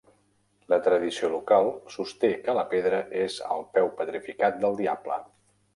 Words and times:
La 0.71 0.79
tradició 0.87 1.29
local 1.33 1.69
sosté 1.97 2.33
que 2.47 2.57
la 2.61 2.65
pedra 2.73 3.03
és 3.27 3.39
el 3.59 3.65
peu 3.79 3.95
petrificat 4.03 4.63
del 4.65 4.81
diable. 4.85 5.25